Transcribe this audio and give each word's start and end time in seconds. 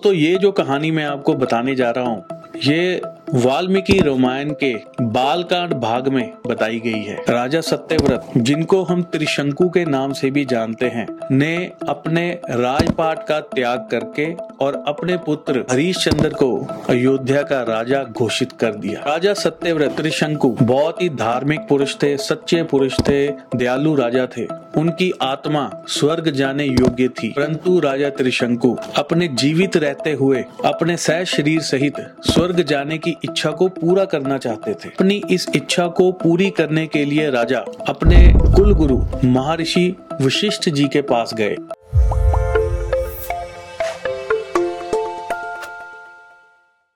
तो 0.00 0.12
ये 0.12 0.36
जो 0.38 0.50
कहानी 0.52 0.90
मैं 0.90 1.04
आपको 1.04 1.34
बताने 1.34 1.74
जा 1.74 1.90
रहा 1.90 2.08
हूँ 2.08 2.24
ये 2.56 3.00
वाल्मीकि 3.34 3.98
रामायण 3.98 4.54
के 4.60 4.74
बालकांड 5.00 5.74
भाग 5.74 6.08
में 6.08 6.32
बताई 6.46 6.80
गई 6.80 7.02
है। 7.02 7.16
राजा 7.28 7.60
सत्यव्रत, 7.60 8.26
जिनको 8.36 8.82
हम 8.82 9.02
त्रिशंकु 9.02 9.68
के 9.68 9.84
नाम 9.84 10.12
से 10.12 10.30
भी 10.30 10.44
जानते 10.44 10.86
हैं, 10.86 11.06
ने 11.32 11.70
अपने 11.88 12.38
राजपाट 12.50 13.26
का 13.26 13.40
त्याग 13.40 13.88
करके 13.90 14.34
और 14.34 14.84
अपने 14.88 15.16
पुत्र 15.16 15.64
हरीशचंद्र 15.70 16.28
को 16.28 16.66
अयोध्या 16.88 17.42
का 17.42 17.62
राजा 17.62 18.04
घोषित 18.04 18.52
कर 18.52 18.74
दिया। 18.74 19.10
राजा 19.10 19.34
सत्यव्रत, 19.34 19.96
त्रिशंकु 19.96 20.48
बहुत 20.62 21.02
ही 21.02 21.08
धार्मिक 21.08 21.60
पुरुष 21.60 21.96
थे, 22.02 22.16
सच्चे 22.16 22.62
पुरुष 22.62 22.94
थे, 23.08 23.28
दयालु 23.28 23.94
राजा 23.94 24.26
थे। 24.26 24.46
उनकी 24.76 25.12
आत्मा 25.22 25.84
स्वर्ग 25.88 26.30
जाने 26.30 26.64
योग्य 26.64 27.08
थी। 27.08 27.28
परंतु 27.28 27.80
राजा 27.80 28.10
त्रिशंकु 28.10 28.76
अपने 28.96 29.28
जीवित 29.28 29.76
रहते 29.76 30.12
हुए, 30.12 30.44
अपने 30.64 30.96
सह 30.96 31.24
शरीर 31.24 31.60
सहित 31.60 31.94
स्वर्ग 32.20 32.62
जाने 32.62 32.98
की 32.98 33.14
इच्छा 33.24 33.50
को 33.50 33.68
पूरा 33.68 34.04
करना 34.04 34.38
चाहते 34.38 34.74
थे। 34.74 34.88
अपनी 34.88 35.22
इस 35.30 35.46
इच्छा 35.56 35.86
को 35.88 36.12
पूरी 36.12 36.50
करने 36.50 36.86
के 36.86 37.04
लिए 37.04 37.30
राजा 37.30 37.64
अपने 37.88 38.32
कुल 38.36 38.74
गुरु 38.74 38.98
महर्षि 39.24 39.96
वशिष्ठ 40.22 40.68
जी 40.68 40.88
के 40.88 41.02
पास 41.02 41.34
गए। 41.34 41.56